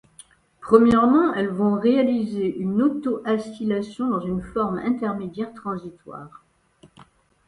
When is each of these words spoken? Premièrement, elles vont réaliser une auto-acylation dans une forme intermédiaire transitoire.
Premièrement, 0.61 1.31
elles 1.35 1.51
vont 1.51 1.75
réaliser 1.79 2.57
une 2.57 2.81
auto-acylation 2.81 4.09
dans 4.09 4.19
une 4.21 4.41
forme 4.41 4.79
intermédiaire 4.79 5.53
transitoire. 5.53 6.41